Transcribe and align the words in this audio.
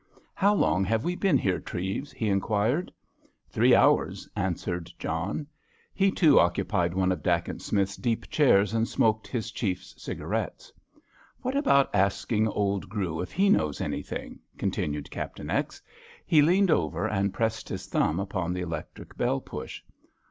"How 0.33 0.55
long 0.55 0.83
have 0.85 1.03
we 1.03 1.15
been 1.15 1.37
here, 1.37 1.59
Treves?" 1.59 2.11
he 2.11 2.27
inquired. 2.27 2.91
"Three 3.51 3.75
hours," 3.75 4.27
answered 4.35 4.91
John. 4.97 5.45
He 5.93 6.09
too 6.09 6.39
occupied 6.39 6.95
one 6.95 7.11
of 7.11 7.21
Dacent 7.21 7.61
Smith's 7.61 7.97
deep 7.97 8.27
chairs 8.27 8.73
and 8.73 8.87
smoked 8.87 9.27
his 9.27 9.51
Chief's 9.51 9.93
cigarettes. 10.01 10.73
"What 11.43 11.55
about 11.55 11.93
asking 11.93 12.47
old 12.47 12.89
Grew 12.89 13.21
if 13.21 13.31
he 13.31 13.47
knows 13.47 13.79
anything," 13.79 14.39
continued 14.57 15.11
Captain 15.11 15.51
X——. 15.51 15.83
He 16.25 16.41
leaned 16.41 16.71
over 16.71 17.07
and 17.07 17.31
pressed 17.31 17.69
his 17.69 17.85
thumb 17.85 18.19
upon 18.19 18.53
the 18.53 18.61
electric 18.61 19.15
bell 19.15 19.39
push. 19.39 19.83